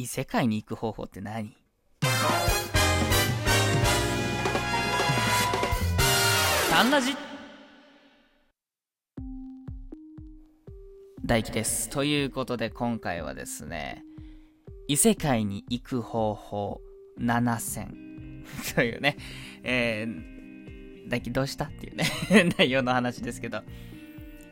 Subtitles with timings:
[0.00, 1.54] 異世界に行く方法って何？
[6.70, 7.14] タンラジ。
[11.22, 11.90] 大輝です。
[11.90, 14.02] ということで今回はですね、
[14.88, 16.80] 異世界に行く方法
[17.20, 18.46] 7選。
[18.74, 19.18] というね、
[19.62, 21.66] えー、大輝どうした？
[21.66, 22.06] っていうね、
[22.56, 23.60] 内容の話ですけど、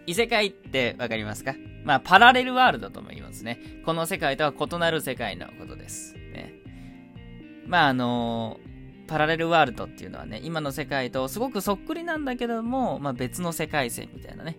[0.07, 1.55] 異世界ってわかりますか？
[1.89, 3.59] まあ、パラレルワールドとも言いますね。
[3.86, 6.14] この世界とは異なる世界のことです。
[6.34, 6.52] ね。
[7.66, 8.61] まあ、あの
[9.06, 14.59] パラレルワールドっていうのはね、今の世界とすごくそっくりなんだけども、まあ別の世界線みたいなね。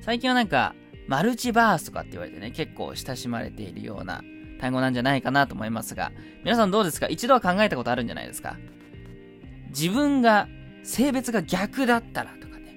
[0.00, 0.74] 最近はなんか、
[1.06, 4.24] マルチバースとかって言われてね、結構親しまれているような
[4.58, 6.10] 単語なんじゃないかなと思いますが、
[6.42, 7.06] 皆さんどうですか？
[7.06, 8.56] 一度は考えたことあるんじゃないですか？
[9.68, 10.48] 自分が、
[10.82, 12.74] 性別が逆だったらとかね。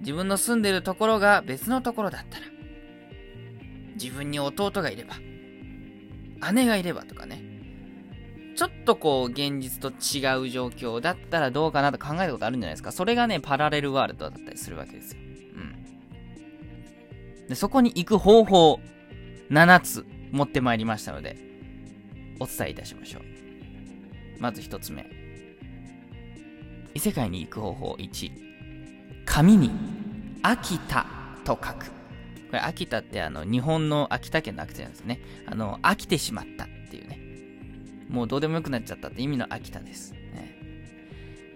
[0.00, 2.44] 自分の住んでるところが別のところだったら。
[3.94, 5.16] 自分に弟がいれば。
[6.52, 7.42] 姉がいればとかね。
[8.56, 12.92] ちょっとこう、現実と違う状況だったらどうかなと考えたことあるんじゃないですか。
[12.92, 15.20] それがね、パラレルワールドだったりするわけですよ。
[15.20, 15.58] う
[17.44, 17.48] ん。
[17.48, 18.80] で、そこに行く方法、
[19.50, 21.36] 7つ持ってまいりましたので、
[22.38, 23.22] お伝えいたしましょう。
[24.38, 25.06] まず1つ目。
[26.94, 28.30] 異世界に行く方法1。
[29.24, 29.70] 紙に、
[30.42, 31.06] 秋田
[31.44, 32.03] と書く。
[32.60, 35.20] 秋田ってあの、日本の秋田県の秋田なんですね。
[35.46, 37.20] あの、飽きてしまったっていうね。
[38.08, 40.12] もうどうでもよくなっちゃったって意味の秋田です。
[40.12, 40.58] ね、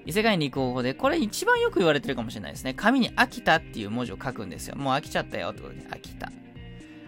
[0.07, 2.75] 異世界に行く方法で、これ一番よく言われてるかもしれないですね。
[2.75, 4.77] 紙に秋田っていう文字を書くんですよ。
[4.77, 6.33] もう飽きちゃったよってことで、秋田。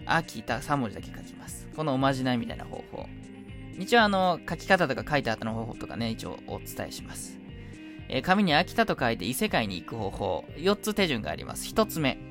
[0.05, 1.67] 秋田3文字だけ書きます。
[1.75, 3.07] このおまじないみたいな方法。
[3.79, 7.39] 一応あの、書き方とか書いた後の方法とかね、一応お伝えします。
[8.09, 10.45] えー紙に秋田と書いて異世界に行く方法。
[10.57, 11.67] 4つ手順があります。
[11.73, 12.30] 1つ目。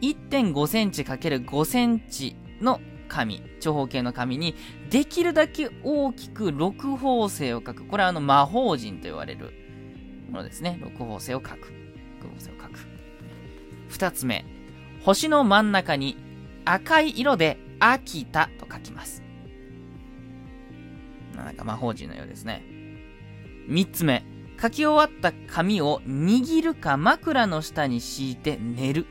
[0.00, 4.54] 1.5センチ ×5 センチの紙、長方形の紙に、
[4.90, 7.84] できるだけ大きく六方星を書く。
[7.84, 9.52] これはあの魔法陣と言われる
[10.30, 10.78] ものですね。
[10.80, 11.72] 六方星を書く。
[12.22, 12.78] 六方星を書く。
[13.88, 14.44] 二つ目。
[15.02, 16.16] 星の真ん中に
[16.64, 19.22] 赤い色で秋田と書きます。
[21.34, 22.62] なんか魔法陣のようですね。
[23.66, 24.24] 三つ目。
[24.60, 29.06] 書き終わった紙を握るか枕の下に敷いて寝る。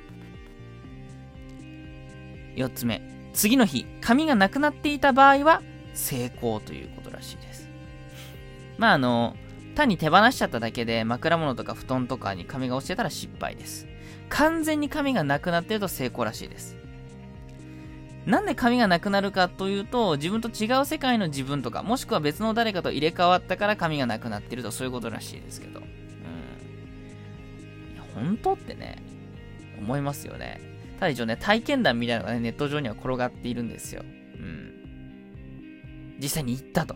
[2.58, 3.02] 四つ目。
[3.34, 5.62] 次の日、紙がなくなっていた場合は、
[5.94, 7.70] 成功ということらしいです。
[8.78, 9.36] まあ、あの、
[9.76, 13.88] 単に手放しちゃっただけで枕元とか布団とかに紙が落ちてたら失敗です。
[14.28, 16.76] 完全に紙がなくなってると成功らしいです。
[18.26, 25.80] なんで紙がなくなるかというと、自分と違う世界の自分とか、もしくは別の誰かと入れ替わったから紙がなくなってると、そういうことらしいですけど。
[25.80, 25.88] うん。
[28.16, 29.02] 本当ってね、
[29.80, 30.60] 思いますよね。
[31.00, 34.04] ただ一応ね、体験談みたいなのがね、ネット上には転がっているんですよ。
[34.04, 34.06] う
[34.38, 36.18] ん。
[36.20, 36.96] 実際に行ったと。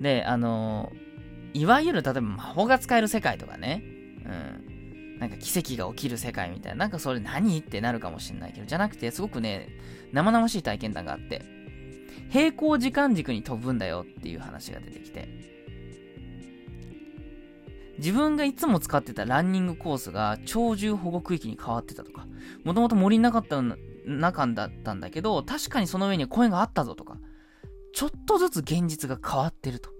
[0.00, 1.10] で、あのー
[1.52, 3.82] いわゆる例えば魔法が使える世界とかね、
[4.24, 5.18] うん。
[5.18, 7.58] なんか奇跡が起きる世界みたいな、なんかそれ何？
[7.58, 9.68] ってなるかもしれないけど、じゃなくて、すごくね、
[10.12, 11.42] 生々しい体験談があって、
[12.28, 15.28] 平行時間軸に飛ぶんだよっていう話が出てきて、
[18.00, 22.26] 自分がいつも使ってたランニングコースが鳥獣保護区域に変わってたとか、
[22.64, 23.62] もともと森になかった
[24.06, 27.18] 中だったんだけど、確かにその上に声があったぞとか、
[27.92, 29.90] ちょっとずつ現実が変わってると。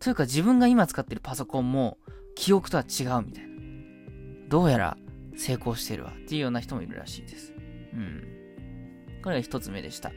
[0.00, 1.96] というか自分が今使ってるパソコンも
[2.34, 3.54] 記憶とは違うみたいな。
[4.50, 4.98] どうやら
[5.36, 7.54] 成功してるわっていうような人もいるらしいです。
[7.94, 8.22] うん。
[9.22, 10.12] これが一つ目でした。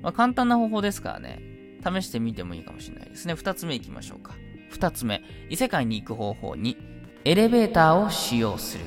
[0.00, 1.42] まあ簡単な方法ですからね、
[1.82, 3.34] 試してみてもいいかもしれないですね。
[3.34, 4.34] 二つ目いきましょうか。
[4.70, 6.76] 二つ目、異世界に行く方法に、
[7.24, 8.84] エレベーターを使用する。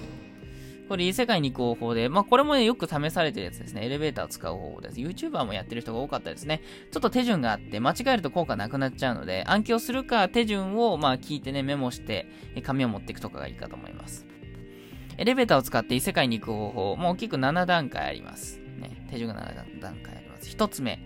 [0.89, 3.85] これ異世界に行く方法で、まあこれもね、よく試されてるやつですね。
[3.85, 4.99] エレベーターを使う方法です。
[4.99, 6.61] YouTuber もやってる人が多かったですね。
[6.91, 12.25] ちょっと手順があって、間違えると効果なくなっちゃうので、暗記をするか手順をまあ聞いてね、メモして、
[12.63, 14.25] 紙を持っていくとかがいいかと思います。
[15.17, 18.59] エレベーターを使って異世界に行く方法、もう大きく7段階あります。
[18.79, 20.49] ね、手順が7段階あります。
[20.49, 20.99] 1つ目、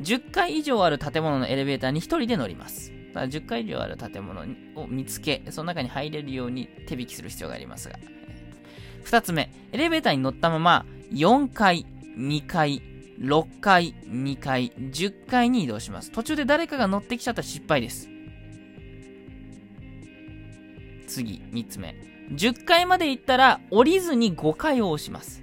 [0.00, 2.93] 10階以上ある建物のエレベーターに1人で乗ります。
[3.22, 4.42] 10階以上ある建物
[4.74, 7.98] を見つけ、その中に入れるように手引きする必要がありますが。
[9.04, 12.82] 2つ目、エレベーターに乗ったまま、4階、2階、
[13.20, 16.10] 6階、2階、10階に移動します。
[16.10, 18.08] 途中で誰かが乗ってきちゃったら失敗です。
[21.06, 21.94] 次、3つ目。
[22.32, 25.42] 10階まで行ったら、降りずに5階を押します。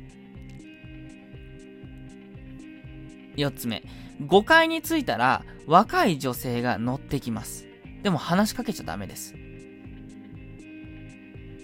[3.38, 3.84] 4つ目。
[4.22, 7.66] 5階に着いたら、若い女性が乗ってきます。
[8.04, 9.36] でも話しかけちゃダメです。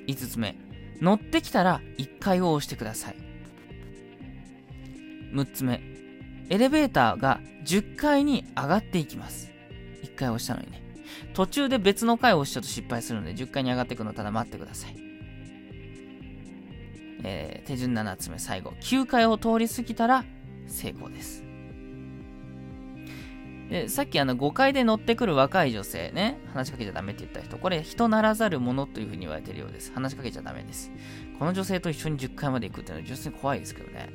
[0.08, 0.56] 5つ目。
[1.02, 3.16] 乗ってきたら1階を押してください。
[5.34, 5.82] 6つ目。
[6.50, 9.52] エレベーターが10階に上がっていきます。
[10.04, 10.82] 1回押したのにね。
[11.34, 14.96] 途中で別の階を押しちゃうと失敗するので、10階に上がっていくのただ待ってください。
[17.24, 18.74] えー、手順7つ目、最後。
[18.82, 20.24] 9階を通り過ぎたら
[20.68, 21.44] 成功です。
[23.70, 29.92] で、さっきあの5階で乗ってくる若い女性ね、話しかけちゃダメって言った人、これ人ならざるものというふうに言われてるようです。
[29.94, 30.92] 話しかけちゃダメです。
[31.38, 34.10] この女性と一緒に10階まで行くっていうのは女性怖いですけどね。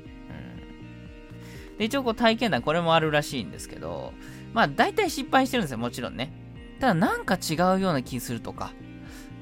[1.71, 1.79] うん。
[1.79, 4.13] で、一応こう体験談これもあるらしいんですけど、
[4.55, 6.33] まあ大体失敗してるんですよ、もちろんね。
[6.81, 8.73] ただなんか違うような気するとか、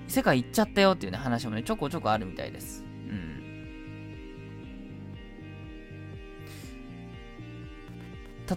[0.08, 2.84] 世界行っちゃったよっていうね話もね、ちょこちょこあるみたいです。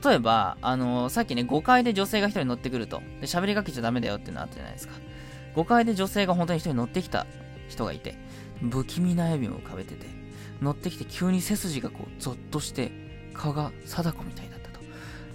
[0.01, 3.01] 例えば、あのー、さっきね、5階で女性が1人乗ってくると。
[3.21, 4.93] で、喋りかけちゃダメだよっていうのあったじゃないですか。
[5.55, 7.27] 5階で女性が本当に1人乗ってきた
[7.69, 8.15] 人がいて、
[8.71, 10.07] 不気味な笑みを浮かべてて、
[10.61, 12.91] 乗ってきて急に背筋がこう、ゾッとして、
[13.33, 14.79] 顔が貞子みたいだったと。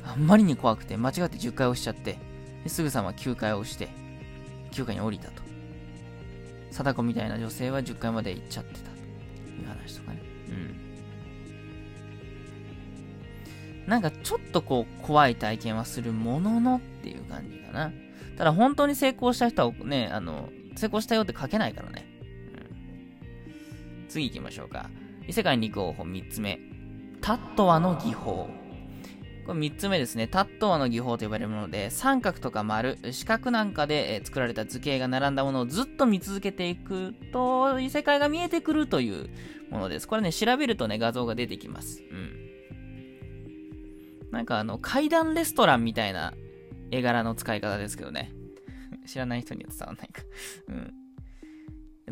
[0.05, 2.19] あんまりに怖くて、間違って10階押しちゃって、
[2.67, 3.89] すぐさま9階を押して、
[4.73, 5.43] 9階に降りたと。
[6.71, 8.87] 貞子みたいな女性は10階まで行っちゃってたと
[9.51, 10.23] いう話とかね。
[10.49, 10.88] うん
[13.89, 17.91] なんかちょっとこう怖い体験はするもののっていう感じかな。
[18.37, 22.07] ただ本当に成功した人はね、あの、成功したよって書けないからね。
[24.03, 24.91] うん、次行きましょうか。
[25.27, 26.61] 異世界に行く方法3つ目。
[27.23, 28.51] タットワの技法。
[29.47, 30.29] これ3つ目ですね。
[30.29, 39.31] タットワの技法と呼ばれるもので、三角とか丸、四角なんかで作られた図形が並んだものをずっと見続けていくと、異世界が見えてくるという
[39.71, 40.07] ものです。
[40.07, 42.03] これね、調べるとね、画像が出てきます。
[42.11, 42.38] うん。
[44.31, 46.35] なんかあの、階段レストランみたいな
[46.91, 48.33] 絵柄の使い方ですけどね。
[49.07, 50.23] 知らない人には伝わんないか
[50.69, 50.73] う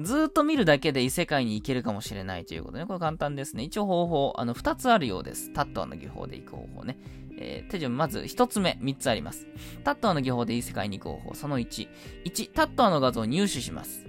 [0.01, 0.05] ん。
[0.05, 2.87] ずーっと見るだけで異世界に行けるかもしれないということね。
[2.87, 3.63] これ簡単ですね。
[3.63, 5.53] 一応方法、あの、二つあるようです。
[5.53, 6.99] タットアの技法で行く方法ね。
[7.39, 9.47] えー、手順、まず一つ目、三つあります。
[9.85, 11.89] タットアの技法で異世界に行く方法、その1。
[12.25, 14.05] 1、タットアの画像を入手します。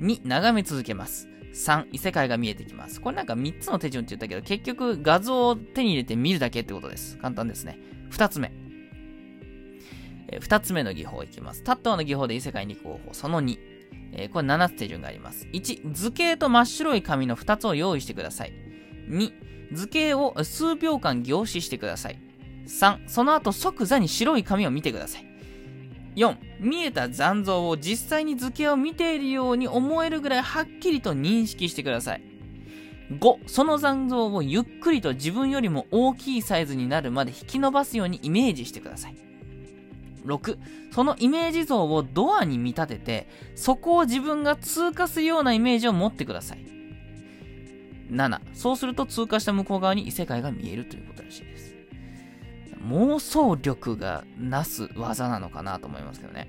[0.00, 1.31] 2、眺め続けます。
[1.52, 3.00] 3、異世界が見えてきます。
[3.00, 7.18] これなんか3つの手順って言ったけど、結局画像を手に入れて見るだけってことです。
[7.18, 7.78] 簡単ですね。
[8.10, 8.52] 2つ目。
[10.28, 11.62] え、2つ目の技法いきます。
[11.62, 13.14] タットの技法で異世界に行く方法。
[13.14, 13.58] その2。
[14.14, 15.46] えー、これ7つ手順があります。
[15.52, 18.52] 1、図形と真っ白い紙の2つを用意してください。
[19.08, 19.32] 2、
[19.72, 22.18] 図形を数秒間凝視してください。
[22.66, 25.31] 3、その後即座に白い紙を見てください。
[26.16, 32.22] 4、見えた残像を実際に図形を見ているように思えるぐらいはっきりと認識してください。
[33.10, 39.16] 5、その残像をゆっくりと自分よりも大きいサイズになるまで引き伸ばすようにイメージしてください。
[40.24, 40.58] 6、
[40.92, 46.64] そのイメージ像をドアに見立てて、そこを自分が通過するようなイメージを持ってください。
[48.10, 51.71] 7、そうすると通過した向こう側に異世界が見えるということらしいです。
[52.88, 56.48] 妄想力がなす技なのかなと思いますけどね。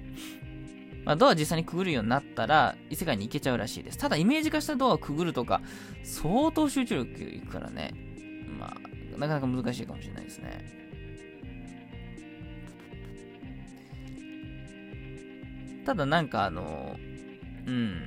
[1.05, 3.97] まあ、ドア実際にくぐるようになったら、異世界に行けちゃうらしいです。
[3.97, 5.61] ただ、イメージ化したドアをくぐるとか、
[6.03, 7.93] 相当集中力いくからね。
[8.57, 10.83] まあ、なかなか難しいかもしれないですね。
[15.85, 16.95] ただ、なんかあの、
[17.67, 18.01] うん。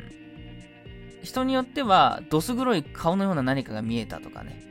[1.22, 4.62] 人によっては、どす黒い顔のような何かが見えたとかね。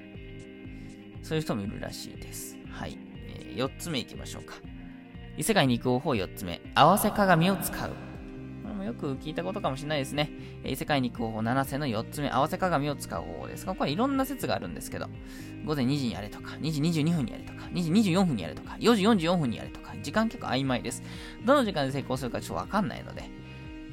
[1.22, 2.58] そういう人もいるらしいです。
[2.72, 3.05] はい。
[3.56, 4.56] 4つ目いきましょうか。
[5.38, 6.62] 異世界に行く方法4つ目。
[6.76, 7.90] 合わせ鏡を使う。
[8.64, 10.32] これもよく聞いたことかもしれないですね。
[10.66, 12.30] 異世界に行く方法7世の4つ目。
[12.30, 15.08] 合わせ鏡を使う方法ですが、これいろんな説があるんですけど、
[15.66, 21.04] 午前2時にやれとか、2時22分にやれとか、2時24分にやれとか、4時44分にやれとか、時間結構曖昧です。
[21.46, 23.30] どの時間で成功するかちょっとわかんないので、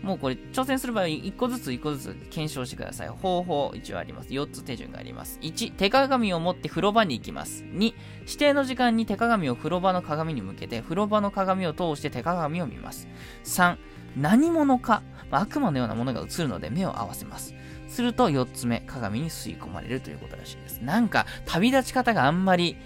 [0.02, 3.08] もうこれ挑戦する場合、1個ずつ1個ずつ検証してください。
[3.08, 4.30] 方法一応あります。
[4.30, 5.38] 4つ手順があります。
[5.42, 7.62] 1、手鏡を持って風呂場に行きます。
[7.62, 13.06] 2、指定の時間に手鏡を風呂場の鏡に向けて、風呂場の鏡を通して手鏡を見ます。
[13.44, 13.76] 3、
[14.16, 17.54] 何者か、まあ、悪魔のようなものが映るので目を合わせます。
[17.88, 20.80] すると4つ目、鏡に吸い込まれるということらしいです。
[20.80, 22.76] なんか、旅立ち方があんまり、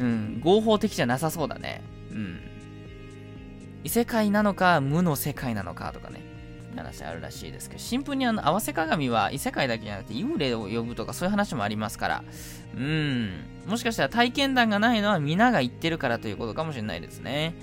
[0.00, 1.82] うん、合法的じゃなさそうだね。
[2.10, 2.40] うん。
[3.84, 6.35] 異世界なのか、無の世界なのかとかね。
[6.76, 12.24] 話あるらしいですけど、シンプルにあの、合わせ鏡は異世界だけじゃなくて幽霊を呼ぶとかそういう話もありますから、
[12.76, 17.54] うん、もしかしたら体験談がないのは皆が言ってるからということかもしれないですね。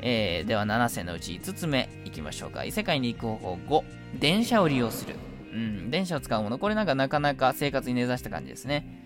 [0.00, 2.64] えー、では7選のうち5つ目いきましょうか。
[2.64, 3.82] 異世界に行く方法
[4.14, 5.16] 5、電車を利用する。
[5.52, 6.58] うん、電車を使うもの。
[6.58, 9.05] これなんかなかなか生活に根ざした感じですね。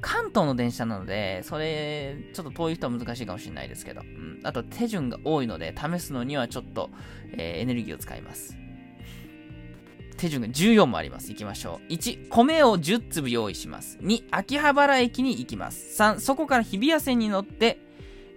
[0.00, 6.90] 関東の電車なので、それ、ちょっと遠い人は難しいかもしれないですけど、うん、あと手順が多いので、試すのにはちょっと、
[7.32, 8.56] えー、エネルギーを使います。
[10.18, 11.30] 手順が14もあります。
[11.30, 11.92] 行きましょう。
[11.92, 13.98] 1、米を10粒用意します。
[14.02, 16.00] 2、秋葉原駅に行きます。
[16.02, 17.78] 3、そこから日比谷線に乗って、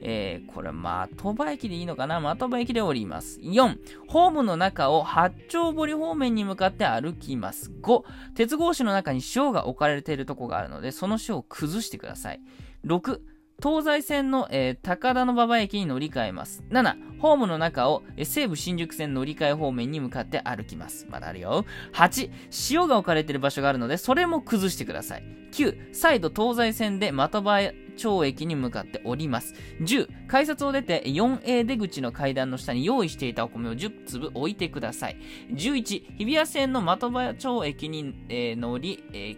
[0.05, 2.19] えー、これ、的場駅でいいのかな？
[2.35, 3.39] 的場駅で降ります。
[3.39, 3.77] 4、
[4.09, 7.71] ホームの中を八丁堀方面に向かって歩きます。
[7.81, 8.03] 5、
[8.35, 12.41] 鉄格子の中に塩が置かれているとこがあるので、その塩を崩してください。
[12.85, 13.21] 6、
[13.63, 16.65] 東西線の、えー、高田馬場駅に乗り換えます。
[16.69, 21.07] 7、ホームの中を、えー、西武新宿線乗り換え方面に向かって歩きます。
[21.09, 21.63] まだあるよ。
[21.93, 22.29] 8、
[22.71, 25.23] 塩が置かれている場所があるので、それも崩してください。
[25.53, 27.61] 9、再度東西線で的場
[27.95, 29.53] 町駅に向かって降ります。
[29.79, 35.17] 10、改札を出て 4A 出口の階段の下に用意していたお米を10粒置いてください。
[35.51, 39.37] 11、日比谷線の的場町駅に、えー、乗り、え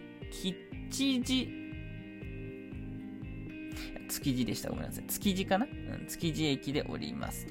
[0.90, 1.65] 吉次、
[4.08, 4.70] 築地でした。
[4.70, 5.04] ごめんなさい。
[5.04, 5.66] 築地かな？
[5.66, 5.68] う
[6.02, 7.46] ん、築地駅で降ります。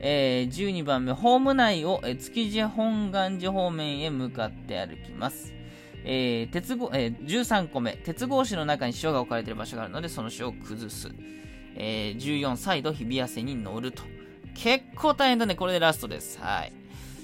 [0.00, 5.52] えー、12番目、ホーム内を、えー、築地本願寺方面へ向かって歩きます。
[6.04, 11.10] えー、鉄ご、えー、13個目、鉄格子の中に塩が置かれている場所があるので、その塩を崩す。
[11.74, 14.04] えー、14、再度日比谷線に乗ると。
[14.54, 15.54] 結構大変だね。
[15.54, 16.40] これでラストです。
[16.40, 16.72] はい。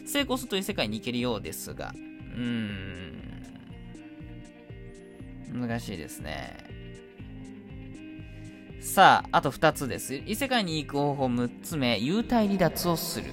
[0.07, 3.21] 成功するという世界に行けるようですが、うーん。
[5.53, 6.74] 難しいですね。
[8.95, 10.15] さあ、あと2つです。
[10.15, 13.27] 異世界に行く方法6つ目、幽体離脱をする。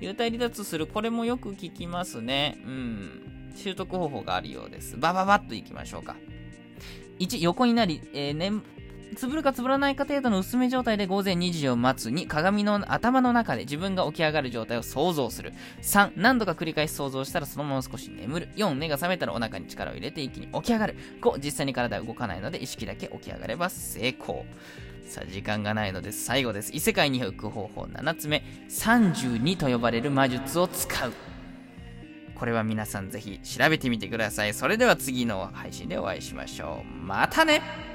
[0.00, 2.62] 幽体離脱する、これもよく聞きますね。
[2.64, 3.50] うん。
[3.56, 4.96] 習得方法があるようです。
[4.96, 6.14] バババッといきましょうか。
[7.18, 8.62] 1、横になり、えー、
[9.16, 15.52] つぶるかつぶらないか程度の薄め状態で午前2時を待つに鏡の頭の中で自分が起き上がる状態を想像する。
[15.82, 18.48] 3何度か繰り返し想像したらそのまま少し眠る。
[18.56, 20.96] 4目が覚めたらお腹に力を入れて一気に起き上がる。
[21.20, 24.44] 5実際に体は動かないので意識だけ起き上がれば成功。
[25.06, 26.72] さあ時間がないので最後です。
[26.72, 28.44] 異世界に行く方法7つ目。
[28.68, 31.12] 32と呼ばれる魔術を使う。
[32.34, 34.54] これは皆さんぜひ調べてみてください。
[34.54, 37.06] それでは次の配信でお会いしましょう。
[37.06, 37.91] またね！